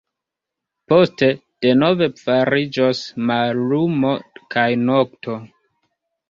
Poste 0.93 1.27
denove 1.65 2.07
fariĝos 2.21 3.03
mallumo 3.27 4.15
kaj 4.57 4.67
nokto. 4.89 5.39